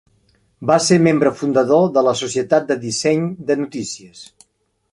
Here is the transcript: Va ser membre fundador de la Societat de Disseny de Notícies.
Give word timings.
Va 0.69 0.77
ser 0.85 0.97
membre 1.07 1.31
fundador 1.41 1.85
de 1.97 2.03
la 2.07 2.13
Societat 2.21 2.65
de 2.71 2.79
Disseny 2.89 3.29
de 3.51 3.59
Notícies. 3.61 4.25